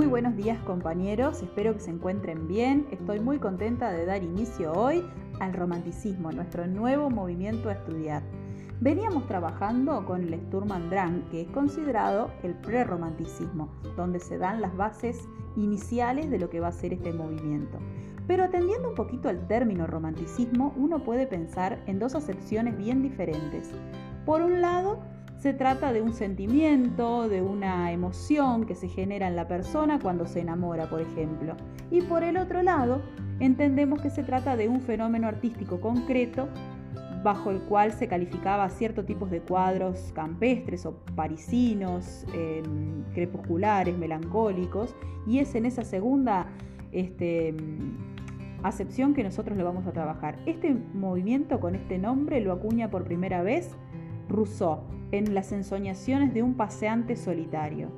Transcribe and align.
Muy 0.00 0.06
buenos 0.06 0.34
días 0.34 0.58
compañeros, 0.60 1.42
espero 1.42 1.74
que 1.74 1.80
se 1.80 1.90
encuentren 1.90 2.48
bien. 2.48 2.86
Estoy 2.90 3.20
muy 3.20 3.38
contenta 3.38 3.92
de 3.92 4.06
dar 4.06 4.22
inicio 4.22 4.72
hoy 4.72 5.04
al 5.40 5.52
romanticismo, 5.52 6.32
nuestro 6.32 6.66
nuevo 6.66 7.10
movimiento 7.10 7.68
a 7.68 7.74
estudiar. 7.74 8.22
Veníamos 8.80 9.26
trabajando 9.26 10.06
con 10.06 10.22
el 10.22 10.40
Sturm 10.46 10.70
que 11.30 11.42
es 11.42 11.48
considerado 11.48 12.30
el 12.42 12.54
prerromanticismo, 12.54 13.68
donde 13.94 14.20
se 14.20 14.38
dan 14.38 14.62
las 14.62 14.74
bases 14.74 15.18
iniciales 15.54 16.30
de 16.30 16.38
lo 16.38 16.48
que 16.48 16.60
va 16.60 16.68
a 16.68 16.72
ser 16.72 16.94
este 16.94 17.12
movimiento. 17.12 17.76
Pero 18.26 18.44
atendiendo 18.44 18.88
un 18.88 18.94
poquito 18.94 19.28
al 19.28 19.46
término 19.48 19.86
romanticismo, 19.86 20.72
uno 20.78 21.04
puede 21.04 21.26
pensar 21.26 21.78
en 21.86 21.98
dos 21.98 22.14
acepciones 22.14 22.74
bien 22.78 23.02
diferentes. 23.02 23.70
Por 24.24 24.40
un 24.40 24.62
lado, 24.62 25.00
se 25.40 25.54
trata 25.54 25.92
de 25.92 26.02
un 26.02 26.12
sentimiento, 26.12 27.26
de 27.26 27.40
una 27.40 27.92
emoción 27.92 28.66
que 28.66 28.74
se 28.74 28.88
genera 28.88 29.26
en 29.26 29.36
la 29.36 29.48
persona 29.48 29.98
cuando 29.98 30.26
se 30.26 30.40
enamora, 30.40 30.90
por 30.90 31.00
ejemplo. 31.00 31.56
Y 31.90 32.02
por 32.02 32.22
el 32.22 32.36
otro 32.36 32.62
lado, 32.62 33.00
entendemos 33.40 34.02
que 34.02 34.10
se 34.10 34.22
trata 34.22 34.54
de 34.56 34.68
un 34.68 34.82
fenómeno 34.82 35.26
artístico 35.26 35.80
concreto 35.80 36.46
bajo 37.24 37.50
el 37.50 37.60
cual 37.60 37.92
se 37.92 38.06
calificaba 38.06 38.68
ciertos 38.68 39.06
tipos 39.06 39.30
de 39.30 39.40
cuadros 39.40 40.12
campestres 40.14 40.84
o 40.84 40.96
parisinos, 41.14 42.26
em, 42.34 43.02
crepusculares, 43.14 43.96
melancólicos, 43.96 44.94
y 45.26 45.38
es 45.38 45.54
en 45.54 45.64
esa 45.64 45.84
segunda 45.84 46.48
este, 46.92 47.54
acepción 48.62 49.14
que 49.14 49.24
nosotros 49.24 49.56
lo 49.56 49.64
vamos 49.64 49.86
a 49.86 49.92
trabajar. 49.92 50.38
Este 50.44 50.74
movimiento 50.92 51.60
con 51.60 51.74
este 51.74 51.98
nombre 51.98 52.40
lo 52.42 52.52
acuña 52.52 52.90
por 52.90 53.04
primera 53.04 53.42
vez 53.42 53.74
Rousseau 54.30 54.80
en 55.12 55.34
las 55.34 55.52
ensoñaciones 55.52 56.32
de 56.32 56.42
un 56.42 56.54
paseante 56.54 57.16
solitario. 57.16 57.88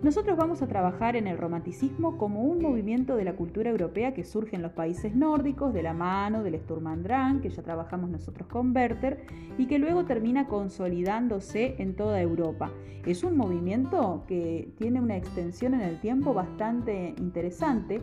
Nosotros 0.00 0.36
vamos 0.36 0.62
a 0.62 0.68
trabajar 0.68 1.16
en 1.16 1.26
el 1.26 1.36
romanticismo 1.36 2.18
como 2.18 2.44
un 2.44 2.62
movimiento 2.62 3.16
de 3.16 3.24
la 3.24 3.34
cultura 3.34 3.70
europea 3.70 4.14
que 4.14 4.22
surge 4.22 4.54
en 4.54 4.62
los 4.62 4.70
países 4.70 5.16
nórdicos 5.16 5.74
de 5.74 5.82
la 5.82 5.92
mano 5.92 6.44
del 6.44 6.54
Sturm 6.60 6.86
und 6.86 7.02
Drang, 7.02 7.40
que 7.40 7.50
ya 7.50 7.64
trabajamos 7.64 8.08
nosotros 8.08 8.46
con 8.46 8.74
Werther, 8.74 9.26
y 9.58 9.66
que 9.66 9.80
luego 9.80 10.04
termina 10.04 10.46
consolidándose 10.46 11.74
en 11.78 11.96
toda 11.96 12.20
Europa. 12.20 12.70
Es 13.06 13.24
un 13.24 13.36
movimiento 13.36 14.22
que 14.28 14.72
tiene 14.78 15.00
una 15.00 15.16
extensión 15.16 15.74
en 15.74 15.80
el 15.80 16.00
tiempo 16.00 16.32
bastante 16.32 17.16
interesante, 17.18 18.00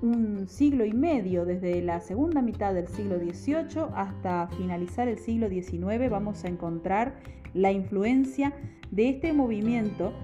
un 0.00 0.48
siglo 0.48 0.86
y 0.86 0.94
medio, 0.94 1.44
desde 1.44 1.82
la 1.82 2.00
segunda 2.00 2.40
mitad 2.40 2.72
del 2.72 2.86
siglo 2.86 3.18
XVIII 3.18 3.88
hasta 3.94 4.48
finalizar 4.56 5.06
el 5.06 5.18
siglo 5.18 5.50
XIX, 5.50 6.08
vamos 6.08 6.46
a 6.46 6.48
encontrar 6.48 7.16
la 7.52 7.72
influencia 7.72 8.54
de 8.90 9.10
este 9.10 9.34
movimiento 9.34 10.14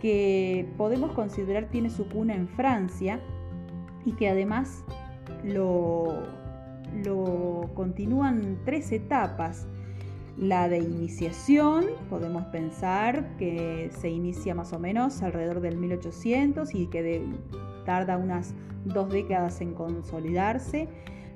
que 0.00 0.68
podemos 0.76 1.12
considerar 1.12 1.68
tiene 1.70 1.90
su 1.90 2.08
cuna 2.08 2.34
en 2.34 2.48
Francia 2.48 3.20
y 4.04 4.12
que 4.12 4.28
además 4.28 4.84
lo, 5.44 6.22
continúan 7.74 8.58
tres 8.64 8.92
etapas. 8.92 9.66
La 10.36 10.68
de 10.68 10.78
iniciación, 10.78 11.84
podemos 12.08 12.44
pensar 12.46 13.36
que 13.36 13.90
se 14.00 14.08
inicia 14.08 14.54
más 14.54 14.72
o 14.72 14.78
menos 14.78 15.22
alrededor 15.22 15.60
del 15.60 15.76
1800 15.76 16.74
y 16.74 16.86
que 16.86 17.22
tarda 17.84 18.16
unas 18.16 18.54
dos 18.86 19.10
décadas 19.10 19.60
en 19.60 19.74
consolidarse. 19.74 20.88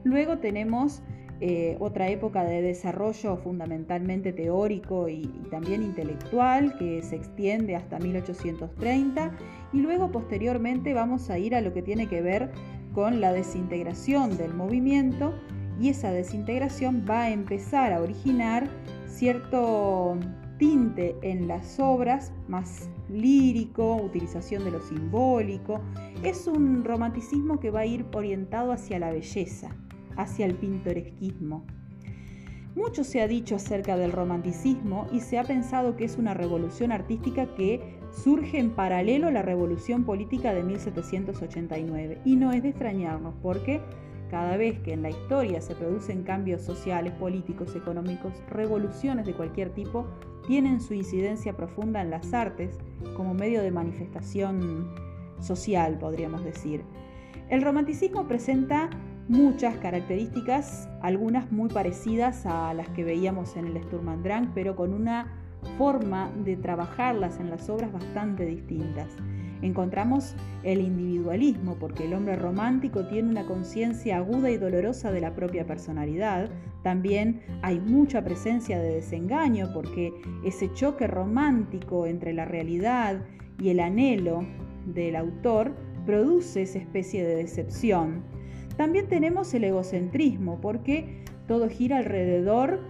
Luego 0.05 0.39
tenemos 0.39 1.03
eh, 1.41 1.77
otra 1.81 2.09
época 2.09 2.45
de 2.45 2.63
desarrollo 2.63 3.37
fundamentalmente 3.37 4.33
teórico 4.33 5.09
y, 5.09 5.27
también 5.51 5.83
intelectual 5.83 6.77
que 6.79 7.03
se 7.03 7.17
extiende 7.17 7.75
hasta 7.75 7.99
1830 7.99 9.33
y 9.73 9.79
luego 9.79 10.11
posteriormente 10.11 10.95
vamos 10.95 11.31
a 11.31 11.39
ir 11.39 11.55
a 11.55 11.61
lo 11.61 11.73
que 11.73 11.83
tiene 11.83 12.09
que 12.09 12.23
ver 12.23 12.53
con 12.93 13.21
la 13.21 13.33
desintegración 13.33 14.36
del 14.36 14.55
movimiento 14.55 15.35
y 15.81 15.89
esa 15.89 16.13
desintegración 16.13 17.05
va 17.08 17.23
a 17.23 17.31
empezar 17.31 17.92
a 17.92 18.01
originar 18.01 18.69
cierto 19.07 20.17
tinte 20.58 21.17
en 21.23 21.48
las 21.48 21.81
obras 21.81 22.33
más 22.47 22.89
lírico, 23.08 23.97
utilización 23.97 24.64
de 24.64 24.70
lo 24.70 24.81
simbólico. 24.81 25.81
Es 26.23 26.47
un 26.47 26.85
romanticismo 26.85 27.58
que 27.58 27.70
va 27.70 27.81
a 27.81 27.87
ir 27.87 28.07
orientado 28.13 28.73
hacia 28.73 29.01
la 29.01 29.11
belleza 29.11 29.75
hacia 30.17 30.47
el 30.47 30.55
pintoresquismo. 30.55 31.64
Mucho 32.75 33.05
se 33.05 33.23
ha 33.23 33.29
dicho 33.29 33.55
acerca 33.55 33.97
del 33.97 34.11
romanticismo 34.11 35.07
y 35.13 35.20
se 35.20 35.39
ha 35.39 35.45
pensado 35.45 35.97
que 35.97 36.05
es 36.05 36.19
una 36.19 36.35
revolución 36.35 36.91
artística 36.91 37.55
que 37.55 37.98
surge 38.11 38.58
en 38.58 38.70
paralelo 38.70 39.29
a 39.29 39.30
la 39.30 39.42
revolución 39.42 40.05
política 40.05 40.52
de 40.52 40.64
1789. 40.64 42.20
Y 42.25 42.35
no 42.35 42.52
es 42.52 42.64
de 42.64 42.70
extrañarnos 42.70 43.35
porque 43.42 43.80
cada 44.29 44.57
vez 44.57 44.80
que 44.80 44.92
en 44.92 45.02
la 45.02 45.11
historia 45.11 45.61
se 45.61 45.77
producen 45.77 46.25
cambios 46.25 46.63
sociales, 46.63 47.13
políticos, 47.13 47.77
económicos, 47.77 48.33
revoluciones 48.51 49.27
de 49.27 49.35
cualquier 49.35 49.70
tipo, 49.70 50.08
tienen 50.48 50.81
su 50.81 50.95
incidencia 50.95 51.57
profunda 51.57 52.02
en 52.02 52.11
las 52.11 52.35
artes 52.35 52.77
como 53.17 53.35
medio 53.35 53.63
de 53.63 53.70
manifestación 53.70 54.92
social, 55.41 55.98
podríamos 55.98 56.42
decir. 56.42 56.83
El 57.48 57.63
romanticismo 57.63 58.27
presenta 58.27 58.91
muchas 59.29 59.77
características, 59.77 60.89
algunas 61.01 61.51
muy 61.51 61.68
parecidas 61.68 62.46
a 62.46 62.74
las 62.74 62.89
que 62.90 63.05
veíamos 63.05 63.57
en 63.57 63.67
el 63.67 63.83
Sturm 63.83 64.08
und 64.08 64.23
Drang, 64.23 64.52
pero 64.55 64.77
con 64.77 64.92
una 64.92 65.33
forma 65.79 66.30
de 66.45 66.57
trabajarlas 66.57 67.40
en 67.40 67.51
las 67.51 67.68
obras 67.68 67.92
bastante 67.92 68.45
distintas. 68.45 69.08
Encontramos 69.63 70.34
el 70.63 70.80
individualismo, 70.80 71.77
porque 71.80 72.05
el 72.05 72.13
hombre 72.13 72.36
romántico 72.36 73.07
tiene 73.07 73.30
una 73.30 73.46
conciencia 73.46 74.18
aguda 74.18 74.51
y 74.51 74.58
dolorosa 74.58 75.11
de 75.11 75.23
la 75.23 75.34
propia 75.34 75.67
personalidad. 75.67 76.51
También 76.83 77.40
hay 77.63 77.80
mucha 77.80 78.23
presencia 78.23 78.79
de 78.79 78.96
desengaño, 78.96 79.70
porque 79.73 80.13
ese 80.45 80.70
choque 80.74 81.07
romántico 81.07 82.05
entre 82.05 82.34
la 82.34 82.45
realidad 82.45 83.23
y 83.58 83.70
el 83.70 83.80
anhelo 83.80 84.45
del 84.86 85.17
autor 85.17 85.74
produce 86.05 86.63
esa 86.63 86.79
especie 86.79 87.24
de 87.24 87.36
decepción. 87.36 88.23
También 88.77 89.08
tenemos 89.08 89.55
el 89.55 89.64
egocentrismo, 89.64 90.61
porque 90.61 91.23
todo 91.46 91.68
gira 91.68 91.98
alrededor 91.98 92.80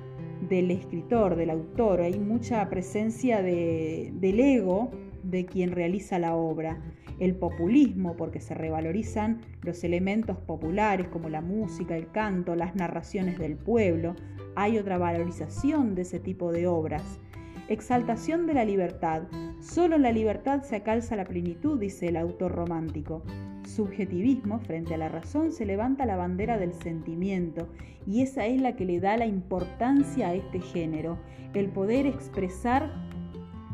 del 0.49 0.71
escritor, 0.71 1.37
del 1.37 1.51
autor. 1.51 2.01
Hay 2.01 2.19
mucha 2.19 2.67
presencia 2.71 3.43
del 3.43 4.41
ego 4.41 4.91
de 5.23 5.45
quien 5.45 5.73
realiza 5.73 6.19
la 6.19 6.35
obra. 6.35 6.81
El 7.21 7.37
populismo, 7.37 8.17
porque 8.17 8.41
se 8.41 8.55
revalorizan 8.55 9.41
los 9.63 9.85
elementos 9.85 10.37
populares 10.39 11.09
como 11.09 11.29
la 11.29 11.41
música, 11.41 11.97
el 11.97 12.11
canto, 12.11 12.57
las 12.57 12.75
narraciones 12.75 13.39
del 13.39 13.57
pueblo. 13.57 14.17
Hay 14.57 14.79
otra 14.79 14.99
valorización 14.99 15.95
de 15.95 16.03
ese 16.03 16.19
tipo 16.19 16.51
de 16.51 16.67
obras. 16.67 17.21
Exaltación 17.69 18.47
de 18.47 18.55
la 18.55 18.65
libertad. 18.65 19.23
Solo 19.61 19.97
la 19.97 20.13
libertad 20.13 20.63
se 20.63 20.77
acalza 20.77 21.15
la 21.15 21.25
plenitud, 21.25 21.79
dice 21.79 22.09
el 22.09 22.17
autor 22.17 22.53
romántico 22.53 23.23
subjetivismo 23.67 24.61
frente 24.61 24.95
a 24.95 24.99
la 24.99 25.09
razón 25.09 25.53
se 25.53 25.67
levanta 25.67 26.07
la 26.07 26.17
bandera 26.17 26.59
del 26.59 26.75
sentimiento 26.75 27.69
y 28.07 28.23
esa 28.23 28.47
es 28.47 28.61
la 28.61 28.77
que 28.77 28.85
le 28.85 29.01
da 29.01 29.17
la 29.17 29.27
importancia 29.27 30.29
a 30.29 30.35
este 30.35 30.61
género, 30.61 31.19
el 31.55 31.69
poder 31.69 32.07
expresar 32.07 32.93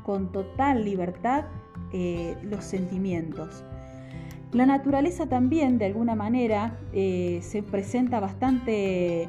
con 0.04 0.32
total 0.32 0.84
libertad 0.84 1.44
eh, 1.92 2.36
los 2.42 2.64
sentimientos. 2.64 3.64
La 4.52 4.66
naturaleza 4.66 5.28
también, 5.28 5.78
de 5.78 5.86
alguna 5.86 6.16
manera, 6.16 6.76
eh, 6.92 7.38
se 7.42 7.62
presenta 7.62 8.18
bastante 8.18 9.28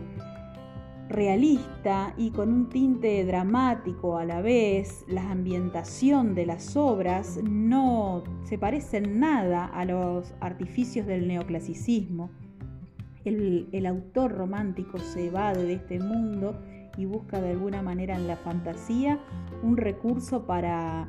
realista 1.11 2.13
y 2.17 2.31
con 2.31 2.51
un 2.51 2.69
tinte 2.69 3.23
dramático 3.25 4.17
a 4.17 4.25
la 4.25 4.41
vez, 4.41 5.05
la 5.07 5.29
ambientación 5.31 6.33
de 6.35 6.45
las 6.45 6.75
obras 6.75 7.39
no 7.43 8.23
se 8.43 8.57
parecen 8.57 9.19
nada 9.19 9.65
a 9.65 9.85
los 9.85 10.33
artificios 10.39 11.05
del 11.07 11.27
neoclasicismo. 11.27 12.29
El, 13.25 13.69
el 13.71 13.85
autor 13.85 14.31
romántico 14.31 14.97
se 14.97 15.27
evade 15.27 15.63
de 15.63 15.73
este 15.73 15.99
mundo 15.99 16.59
y 16.97 17.05
busca 17.05 17.39
de 17.41 17.51
alguna 17.51 17.81
manera 17.81 18.15
en 18.15 18.27
la 18.27 18.37
fantasía 18.37 19.19
un 19.63 19.77
recurso 19.77 20.45
para 20.45 21.07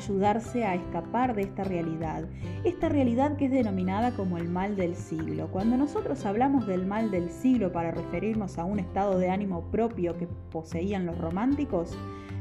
ayudarse 0.00 0.64
a 0.64 0.74
escapar 0.74 1.34
de 1.34 1.42
esta 1.42 1.62
realidad, 1.62 2.24
esta 2.64 2.88
realidad 2.88 3.36
que 3.36 3.46
es 3.46 3.50
denominada 3.50 4.12
como 4.12 4.38
el 4.38 4.48
mal 4.48 4.76
del 4.76 4.96
siglo. 4.96 5.48
Cuando 5.52 5.76
nosotros 5.76 6.24
hablamos 6.24 6.66
del 6.66 6.86
mal 6.86 7.10
del 7.10 7.30
siglo 7.30 7.70
para 7.70 7.90
referirnos 7.90 8.58
a 8.58 8.64
un 8.64 8.78
estado 8.78 9.18
de 9.18 9.28
ánimo 9.28 9.70
propio 9.70 10.16
que 10.16 10.26
poseían 10.50 11.04
los 11.04 11.18
románticos, 11.18 11.96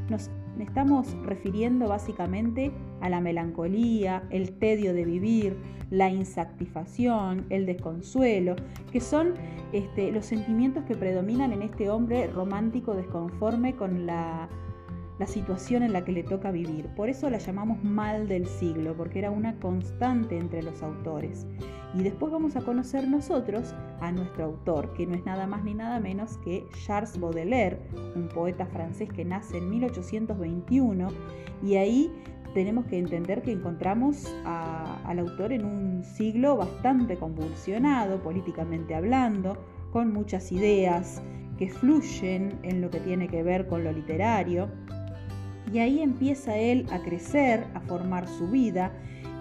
nos 0.10 0.30
estamos 0.58 1.14
refiriendo 1.26 1.88
básicamente 1.88 2.72
a 3.02 3.10
la 3.10 3.20
melancolía, 3.20 4.24
el 4.30 4.58
tedio 4.58 4.94
de 4.94 5.06
vivir, 5.06 5.58
la 5.90 6.10
insatisfacción, 6.10 7.46
el 7.50 7.66
desconsuelo, 7.66 8.56
que 8.92 9.02
son 9.02 9.34
este, 9.74 10.12
los 10.12 10.26
sentimientos 10.26 10.84
que 10.86 10.96
predominan 10.96 11.52
en 11.52 11.62
este 11.62 11.90
hombre 11.90 12.28
romántico 12.28 12.94
desconforme 12.94 13.76
con 13.76 14.06
la 14.06 14.50
la 15.20 15.28
situación 15.28 15.84
en 15.84 15.94
la 15.94 16.04
que 16.06 16.14
le 16.14 16.24
toca 16.24 16.50
vivir. 16.50 16.88
Por 16.96 17.10
eso 17.10 17.30
la 17.30 17.38
llamamos 17.38 17.84
mal 17.84 18.28
del 18.28 18.48
siglo, 18.48 18.96
porque 18.96 19.20
era 19.20 19.32
una 19.32 19.60
constante 19.60 20.38
entre 20.38 20.64
los 20.64 20.82
autores. 20.82 21.46
Y 21.94 22.04
después 22.04 22.32
vamos 22.32 22.56
a 22.56 22.62
conocer 22.62 23.08
nosotros 23.08 23.74
a 24.00 24.12
nuestro 24.12 24.46
autor, 24.46 24.94
que 24.94 25.06
no 25.06 25.16
es 25.16 25.26
nada 25.26 25.46
más 25.46 25.64
ni 25.64 25.74
nada 25.74 26.00
menos 26.00 26.38
que 26.38 26.64
Charles 26.86 27.20
Baudelaire, 27.20 27.80
un 28.16 28.30
poeta 28.30 28.66
francés 28.66 29.10
que 29.10 29.26
nace 29.26 29.58
en 29.58 29.70
1821 29.70 31.08
y 31.64 31.76
ahí 31.76 32.12
tenemos 32.54 32.86
que 32.86 32.98
entender 32.98 33.42
que 33.42 33.52
encontramos 33.52 34.26
al 34.46 35.20
autor 35.20 35.52
en 35.52 35.66
un 35.66 36.04
siglo 36.04 36.58
bastante 36.58 37.18
convulsionado, 37.18 38.22
políticamente 38.22 38.96
hablando, 38.96 39.58
con 39.92 40.14
muchas 40.14 40.52
ideas 40.52 41.22
que 41.58 41.70
fluyen 41.70 42.58
en 42.64 42.82
lo 42.82 42.90
que 42.90 43.00
tiene 43.00 43.28
que 43.28 43.44
ver 43.44 43.68
con 43.68 43.84
lo 43.84 43.92
literario. 43.92 44.70
Y 45.72 45.80
ahí 45.80 46.02
empieza 46.02 46.58
él 46.58 46.86
a 46.92 47.00
crecer, 47.00 47.68
a 47.74 47.80
formar 47.82 48.28
su 48.28 48.48
vida 48.48 48.92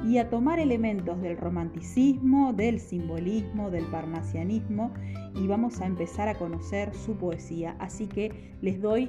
y 0.04 0.18
a 0.18 0.30
tomar 0.30 0.58
elementos 0.58 1.20
del 1.20 1.36
romanticismo, 1.36 2.52
del 2.52 2.80
simbolismo, 2.80 3.70
del 3.70 3.84
parnasianismo 3.86 4.92
y 5.34 5.46
vamos 5.46 5.80
a 5.80 5.86
empezar 5.86 6.28
a 6.28 6.34
conocer 6.34 6.94
su 6.94 7.16
poesía. 7.16 7.76
Así 7.78 8.06
que 8.06 8.54
les 8.60 8.80
doy 8.80 9.08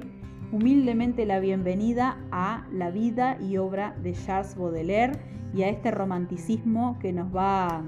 humildemente 0.52 1.26
la 1.26 1.40
bienvenida 1.40 2.18
a 2.32 2.66
la 2.72 2.90
vida 2.90 3.38
y 3.40 3.56
obra 3.56 3.96
de 4.02 4.12
Charles 4.12 4.56
Baudelaire 4.56 5.18
y 5.54 5.62
a 5.62 5.68
este 5.68 5.90
romanticismo 5.90 6.98
que 6.98 7.12
nos 7.12 7.34
va 7.34 7.82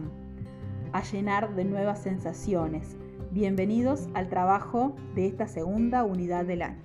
a 0.92 1.02
llenar 1.12 1.54
de 1.54 1.64
nuevas 1.64 2.02
sensaciones. 2.02 2.96
Bienvenidos 3.30 4.08
al 4.14 4.28
trabajo 4.28 4.94
de 5.14 5.26
esta 5.26 5.48
segunda 5.48 6.04
unidad 6.04 6.44
del 6.44 6.62
año. 6.62 6.82